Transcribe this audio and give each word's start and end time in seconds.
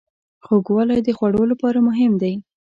خوږوالی 0.45 0.99
د 1.03 1.09
خوړو 1.17 1.41
لپاره 1.51 1.79
مهم 1.87 2.11
دی. 2.21 2.33